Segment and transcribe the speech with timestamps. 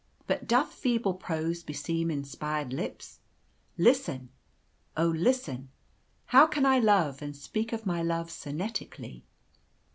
[0.25, 3.19] But doth feeble prose beseem inspired lips?
[3.77, 4.29] Listen!
[4.97, 5.69] oh, listen
[6.25, 9.21] how I can only love, and speak of my love, sonnetically!